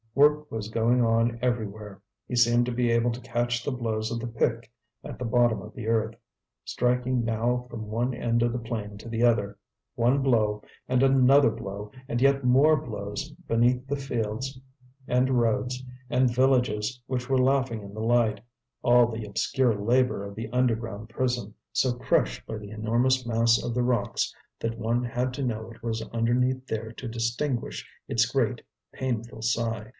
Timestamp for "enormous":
22.71-23.25